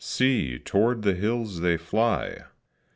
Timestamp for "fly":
1.77-2.45